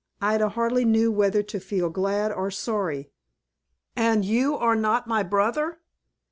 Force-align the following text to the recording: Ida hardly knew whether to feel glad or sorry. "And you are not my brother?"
Ida 0.19 0.49
hardly 0.49 0.83
knew 0.83 1.11
whether 1.11 1.43
to 1.43 1.59
feel 1.59 1.91
glad 1.91 2.31
or 2.31 2.49
sorry. 2.49 3.11
"And 3.95 4.25
you 4.25 4.57
are 4.57 4.75
not 4.75 5.05
my 5.05 5.21
brother?" 5.21 5.79